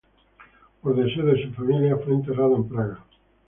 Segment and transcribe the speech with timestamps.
[0.81, 3.03] Por deseo de su familia, fue enterrado en Praga.